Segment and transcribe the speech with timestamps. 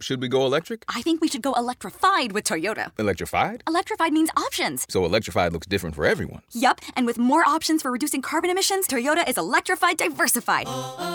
[0.00, 0.84] Should we go electric?
[0.88, 2.90] I think we should go electrified with Toyota.
[2.98, 3.62] Electrified?
[3.68, 4.86] Electrified means options.
[4.88, 6.40] So electrified looks different for everyone.
[6.52, 10.66] Yup, and with more options for reducing carbon emissions, Toyota is electrified diversified.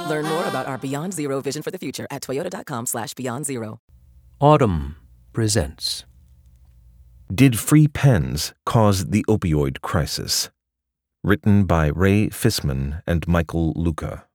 [0.07, 3.79] Learn more about our Beyond Zero vision for the future at toyota.com slash beyond zero.
[4.39, 4.95] Audm
[5.33, 6.05] presents.
[7.33, 10.51] Did Free Pens Cause the Opioid Crisis?
[11.23, 14.25] Written by Ray Fisman and Michael Luca.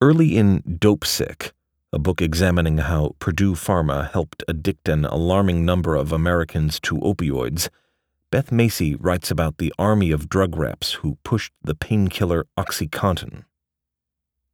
[0.00, 1.52] Early in Dopesick,
[1.92, 7.70] a book examining how Purdue Pharma helped addict an alarming number of Americans to opioids,
[8.30, 13.44] Beth Macy writes about the army of drug reps who pushed the painkiller OxyContin.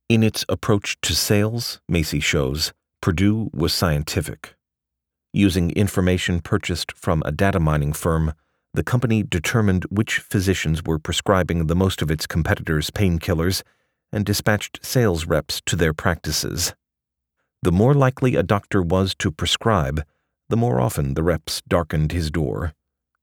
[0.08, 4.54] In its approach to sales, Macy shows, Purdue was scientific.
[5.32, 8.34] Using information purchased from a data mining firm,
[8.72, 13.62] the company determined which physicians were prescribing the most of its competitors' painkillers
[14.12, 16.74] and dispatched sales reps to their practices.
[17.64, 20.04] The more likely a doctor was to prescribe,
[20.50, 22.74] the more often the reps darkened his door.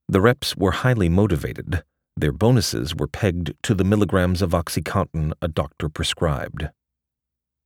[0.10, 1.84] The reps were highly motivated.
[2.18, 6.70] Their bonuses were pegged to the milligrams of OxyContin a doctor prescribed.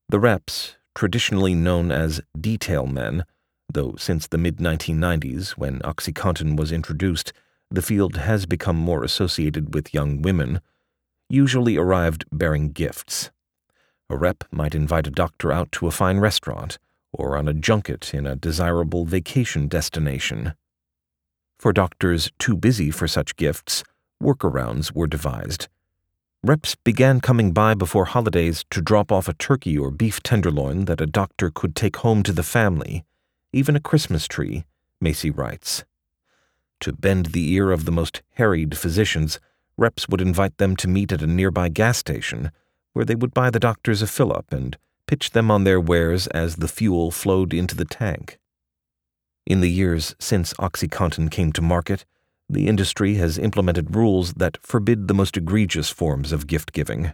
[0.09, 3.23] The reps, traditionally known as detail men,
[3.71, 7.31] though since the mid 1990s, when OxyContin was introduced,
[7.71, 10.59] the field has become more associated with young women,
[11.29, 13.31] usually arrived bearing gifts.
[14.09, 16.77] A rep might invite a doctor out to a fine restaurant
[17.11, 20.53] or on a junket in a desirable vacation destination.
[21.57, 23.83] For doctors too busy for such gifts,
[24.21, 25.67] workarounds were devised.
[26.43, 31.01] Reps began coming by before holidays to drop off a turkey or beef tenderloin that
[31.01, 33.03] a doctor could take home to the family,
[33.51, 34.65] even a Christmas tree,
[35.01, 35.85] Macy writes.
[36.81, 39.39] To bend the ear of the most harried physicians,
[39.77, 42.51] reps would invite them to meet at a nearby gas station,
[42.95, 46.27] where they would buy the doctors a fill up and pitch them on their wares
[46.27, 48.39] as the fuel flowed into the tank.
[49.45, 52.05] In the years since OxyContin came to market,
[52.49, 57.11] the industry has implemented rules that forbid the most egregious forms of gift giving.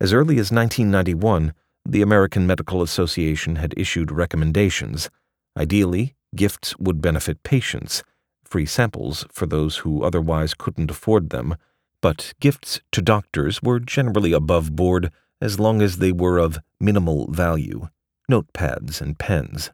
[0.00, 1.54] As early as 1991,
[1.86, 5.08] the American Medical Association had issued recommendations.
[5.56, 8.02] Ideally, gifts would benefit patients
[8.44, 11.56] free samples for those who otherwise couldn't afford them,
[12.04, 15.10] but gifts to doctors were generally above board
[15.40, 17.88] as long as they were of minimal value
[18.30, 19.70] notepads and pens.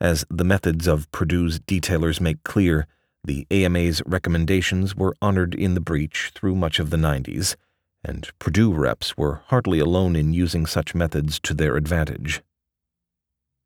[0.00, 2.86] As the methods of Purdue's detailers make clear,
[3.22, 7.56] the AMA's recommendations were honored in the breach through much of the 90s,
[8.02, 12.40] and Purdue reps were hardly alone in using such methods to their advantage.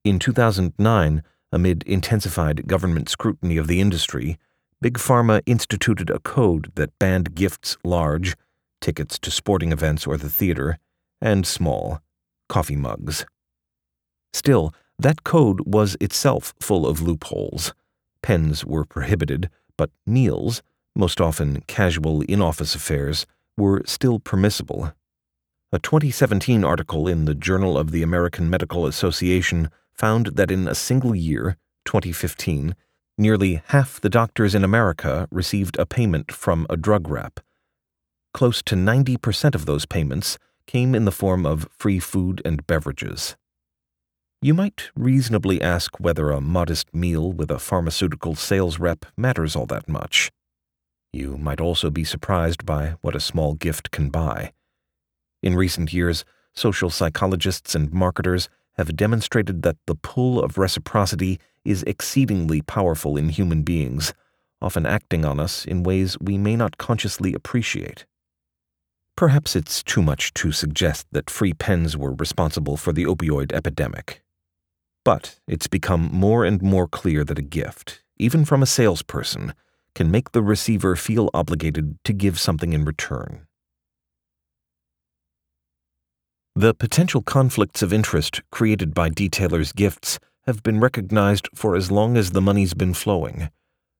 [0.02, 1.22] In 2009,
[1.54, 4.38] Amid intensified government scrutiny of the industry,
[4.82, 8.34] Big Pharma instituted a code that banned gifts large,
[8.81, 10.76] tickets to sporting events or the theater,
[11.20, 12.00] and small,
[12.48, 13.25] coffee mugs.
[14.32, 17.72] Still, that code was itself full of loopholes.
[18.22, 20.62] Pens were prohibited, but meals,
[20.97, 23.25] most often casual in office affairs,
[23.56, 24.92] were still permissible.
[25.71, 30.75] A 2017 article in the Journal of the American Medical Association found that in a
[30.75, 32.75] single year, 2015,
[33.18, 37.40] nearly half the doctors in America received a payment from a drug rep.
[38.34, 43.36] Close to 90% of those payments came in the form of free food and beverages.
[44.40, 49.66] You might reasonably ask whether a modest meal with a pharmaceutical sales rep matters all
[49.66, 50.32] that much.
[51.12, 54.52] You might also be surprised by what a small gift can buy.
[55.42, 56.24] In recent years,
[56.54, 63.28] social psychologists and marketers have demonstrated that the pull of reciprocity is exceedingly powerful in
[63.28, 64.15] human beings,
[64.60, 68.06] often acting on us in ways we may not consciously appreciate.
[69.16, 74.22] Perhaps it's too much to suggest that free pens were responsible for the opioid epidemic.
[75.04, 79.53] But it's become more and more clear that a gift, even from a salesperson,
[79.94, 83.47] can make the receiver feel obligated to give something in return.
[86.54, 92.18] The potential conflicts of interest created by detailers' gifts have been recognized for as long
[92.18, 93.48] as the money's been flowing.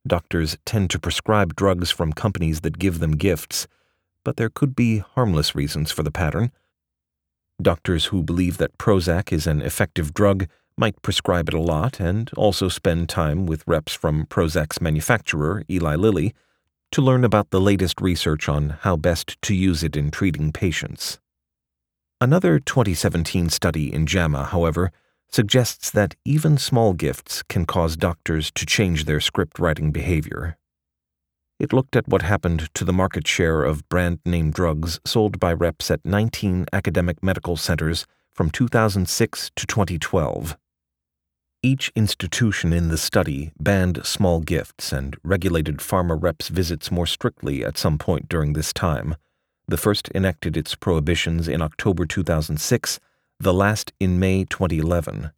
[0.07, 3.67] Doctors tend to prescribe drugs from companies that give them gifts,
[4.23, 6.53] but there could be harmless reasons for the pattern.
[7.61, 10.47] Doctors who believe that Prozac is an effective drug
[10.77, 15.97] might prescribe it a lot and also spend time with reps from Prozac's manufacturer, Eli
[15.97, 16.35] Lilly,
[16.91, 21.19] to learn about the latest research on how best to use it in treating patients.
[22.23, 24.93] Another 2017 study in JAMA, however,
[25.29, 30.57] suggests that even small gifts can cause doctors to change their script writing behavior.
[31.59, 35.53] It looked at what happened to the market share of brand name drugs sold by
[35.53, 40.57] reps at 19 academic medical centers from 2006 to 2012.
[41.61, 47.65] Each institution in the study banned small gifts and regulated pharma reps' visits more strictly
[47.65, 49.17] at some point during this time.
[49.69, 53.01] The first enacted its prohibitions in October 2006,
[53.39, 55.31] the last in May 2011.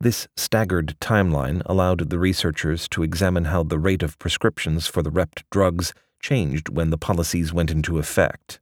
[0.00, 5.10] This staggered timeline allowed the researchers to examine how the rate of prescriptions for the
[5.10, 8.60] repped drugs changed when the policies went into effect.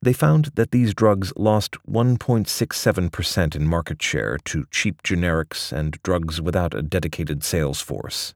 [0.00, 6.40] They found that these drugs lost 1.67% in market share to cheap generics and drugs
[6.40, 8.34] without a dedicated sales force.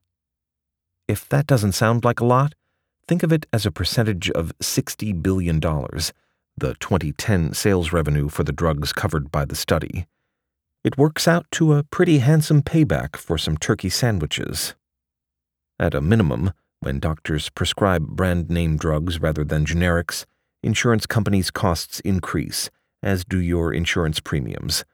[1.07, 2.55] If that doesn't sound like a lot,
[3.13, 8.53] think of it as a percentage of $60 billion, the 2010 sales revenue for the
[8.53, 10.07] drugs covered by the study.
[10.83, 14.75] It works out to a pretty handsome payback for some turkey sandwiches.
[15.79, 20.25] At a minimum, when doctors prescribe brand name drugs rather than generics,
[20.63, 22.71] insurance companies' costs increase,
[23.03, 24.87] as do your insurance premiums.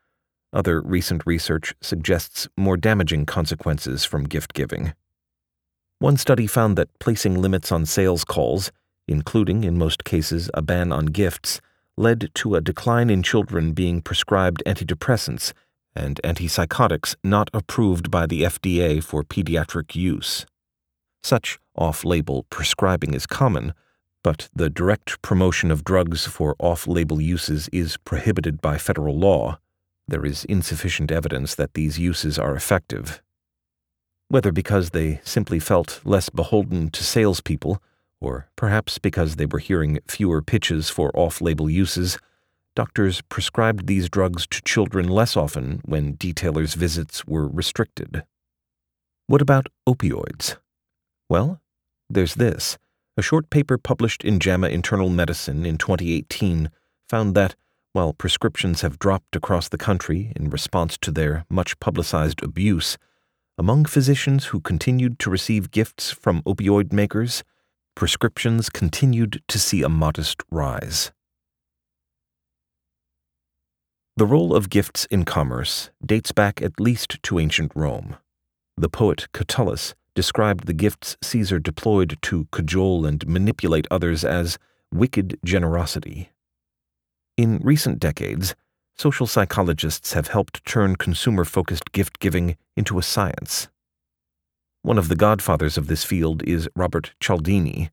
[0.52, 4.92] Other recent research suggests more damaging consequences from gift giving.
[6.00, 8.70] One study found that placing limits on sales calls,
[9.08, 11.60] including in most cases a ban on gifts,
[11.96, 15.52] led to a decline in children being prescribed antidepressants
[15.96, 20.46] and antipsychotics not approved by the FDA for pediatric use.
[21.24, 23.74] Such off label prescribing is common,
[24.22, 29.58] but the direct promotion of drugs for off label uses is prohibited by federal law.
[30.06, 33.20] There is insufficient evidence that these uses are effective.
[34.30, 37.82] Whether because they simply felt less beholden to salespeople,
[38.20, 42.18] or perhaps because they were hearing fewer pitches for off label uses,
[42.76, 48.22] doctors prescribed these drugs to children less often when detailers' visits were restricted.
[49.28, 50.56] What about opioids?
[51.30, 51.60] Well,
[52.10, 52.76] there's this.
[53.16, 56.70] A short paper published in JAMA Internal Medicine in 2018
[57.08, 57.56] found that,
[57.92, 62.98] while prescriptions have dropped across the country in response to their much publicized abuse,
[63.58, 67.42] among physicians who continued to receive gifts from opioid makers,
[67.96, 71.10] prescriptions continued to see a modest rise.
[74.16, 78.16] The role of gifts in commerce dates back at least to ancient Rome.
[78.76, 84.58] The poet Catullus described the gifts Caesar deployed to cajole and manipulate others as
[84.92, 86.30] wicked generosity.
[87.36, 88.54] In recent decades,
[88.98, 93.68] social psychologists have helped turn consumer focused gift giving into a science.
[94.82, 97.90] One of the godfathers of this field is Robert Cialdini.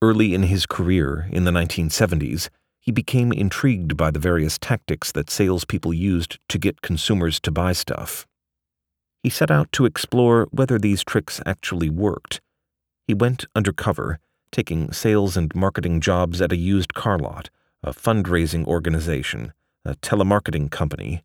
[0.00, 2.48] Early in his career in the 1970s,
[2.80, 7.74] he became intrigued by the various tactics that salespeople used to get consumers to buy
[7.74, 8.26] stuff.
[9.22, 12.40] He set out to explore whether these tricks actually worked.
[13.06, 14.18] He went undercover,
[14.50, 17.50] taking sales and marketing jobs at a used car lot,
[17.82, 19.52] a fundraising organization,
[19.84, 21.22] a telemarketing company.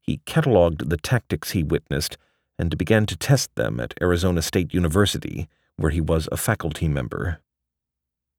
[0.00, 2.16] He cataloged the tactics he witnessed
[2.58, 7.40] and began to test them at Arizona State University, where he was a faculty member.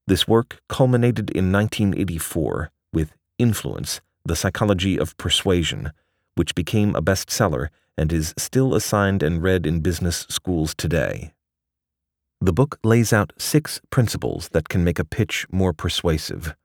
[0.08, 5.92] This work culminated in 1984 with Influence, The Psychology of Persuasion,
[6.36, 11.34] which became a bestseller and is still assigned and read in business schools today.
[12.42, 16.56] The book lays out six principles that can make a pitch more persuasive.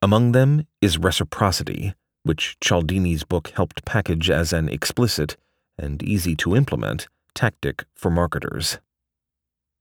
[0.00, 1.94] Among them is reciprocity,
[2.26, 5.36] which Cialdini's book helped package as an explicit
[5.78, 8.78] and easy to implement tactic for marketers.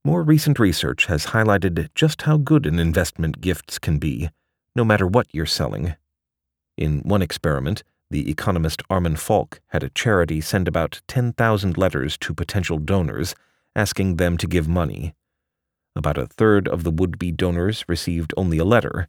[0.04, 4.30] More recent research has highlighted just how good an investment gifts can be,
[4.76, 5.96] no matter what you're selling.
[6.78, 12.36] In one experiment, the economist Armin Falk had a charity send about 10,000 letters to
[12.36, 13.34] potential donors
[13.76, 15.16] asking them to give money.
[15.96, 19.08] About a third of the would be donors received only a letter.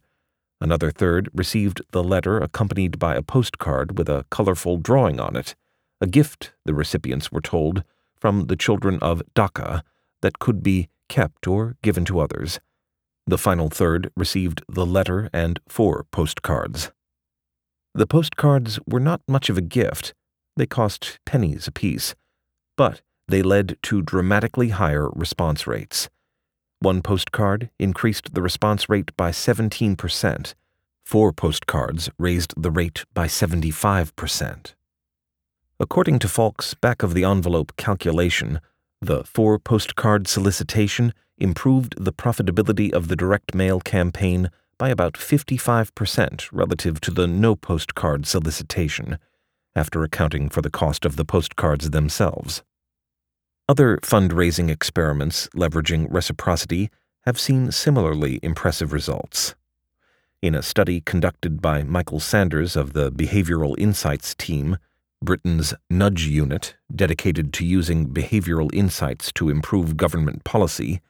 [0.59, 5.55] Another third received the letter accompanied by a postcard with a colorful drawing on it,
[5.99, 7.83] a gift, the recipients were told,
[8.19, 9.81] from the children of Dhaka
[10.21, 12.59] that could be kept or given to others.
[13.25, 16.91] The final third received the letter and four postcards.
[17.93, 20.13] The postcards were not much of a gift.
[20.55, 22.15] They cost pennies apiece,
[22.75, 26.09] but they led to dramatically higher response rates.
[26.79, 30.53] One postcard increased the response rate by 17%.
[31.03, 34.73] Four postcards raised the rate by 75%.
[35.79, 38.59] According to Falk's back of the envelope calculation,
[39.01, 46.49] the four postcard solicitation improved the profitability of the direct mail campaign by about 55%
[46.51, 49.17] relative to the no postcard solicitation,
[49.75, 52.63] after accounting for the cost of the postcards themselves.
[53.69, 56.89] Other fundraising experiments leveraging reciprocity
[57.25, 59.55] have seen similarly impressive results.
[60.41, 64.77] In a study conducted by Michael Sanders of the Behavioral Insights team,
[65.21, 71.01] Britain's Nudge Unit, dedicated to using behavioral insights to improve government policy,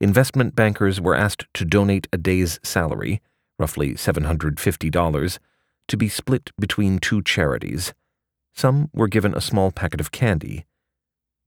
[0.00, 3.22] investment bankers were asked to donate a day's salary,
[3.60, 5.38] roughly $750,
[5.86, 7.94] to be split between two charities.
[8.54, 10.64] Some were given a small packet of candy.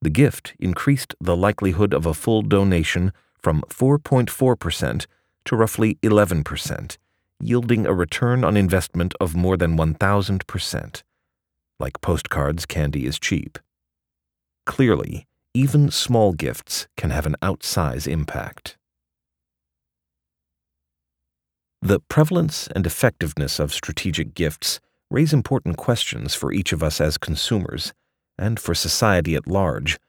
[0.05, 5.07] The gift increased the likelihood of a full donation from 4.4%
[5.45, 6.97] to roughly 11%,
[7.39, 11.01] yielding a return on investment of more than 1,000%.
[11.79, 13.57] Like postcards, candy is cheap.
[14.67, 18.77] Clearly, even small gifts can have an outsize impact.
[21.81, 27.17] The prevalence and effectiveness of strategic gifts raise important questions for each of us as
[27.17, 27.91] consumers
[28.37, 29.99] and for society at large.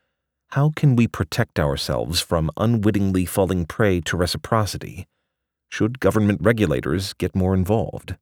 [0.50, 5.06] How can we protect ourselves from unwittingly falling prey to reciprocity?
[5.68, 8.16] Should government regulators get more involved?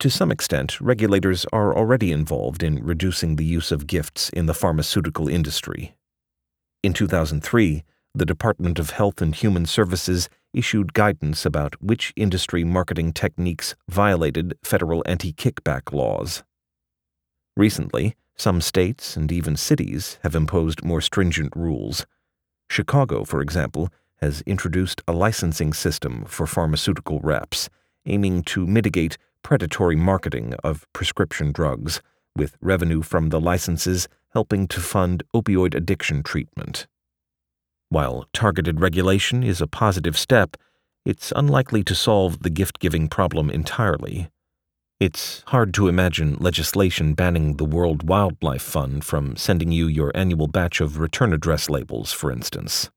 [0.00, 4.54] To some extent, regulators are already involved in reducing the use of gifts in the
[4.54, 5.96] pharmaceutical industry.
[6.82, 7.82] In 2003,
[8.14, 14.56] the Department of Health and Human Services issued guidance about which industry marketing techniques violated
[14.62, 16.42] federal anti kickback laws.
[17.56, 22.06] Recently, some states and even cities have imposed more stringent rules.
[22.68, 23.88] Chicago, for example,
[24.20, 27.68] has introduced a licensing system for pharmaceutical reps,
[28.06, 32.00] aiming to mitigate predatory marketing of prescription drugs,
[32.34, 36.86] with revenue from the licenses helping to fund opioid addiction treatment.
[37.88, 40.56] While targeted regulation is a positive step,
[41.04, 44.28] it's unlikely to solve the gift giving problem entirely.
[44.98, 50.46] It's hard to imagine legislation banning the World Wildlife Fund from sending you your annual
[50.46, 52.90] batch of return address labels, for instance.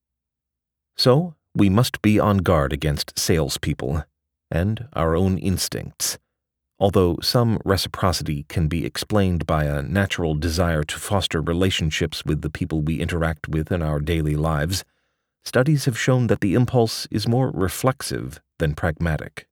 [0.95, 4.05] So, we must be on guard against salespeople
[4.49, 6.17] and our own instincts.
[6.79, 12.49] Although some reciprocity can be explained by a natural desire to foster relationships with the
[12.49, 14.85] people we interact with in our daily lives,
[15.43, 19.48] studies have shown that the impulse is more reflexive than pragmatic.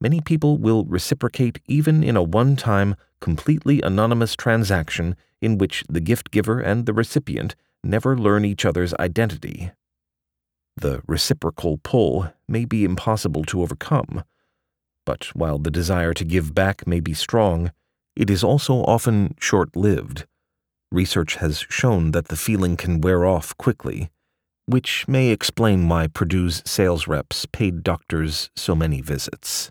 [0.00, 6.00] Many people will reciprocate even in a one time, completely anonymous transaction in which the
[6.00, 9.70] gift giver and the recipient never learn each other's identity.
[10.76, 14.24] The reciprocal pull may be impossible to overcome
[15.06, 17.72] but while the desire to give back may be strong,
[18.14, 20.26] it is also often short lived.
[20.92, 24.10] Research has shown that the feeling can wear off quickly,
[24.66, 29.70] which may explain why Purdue's sales reps paid doctors so many visits.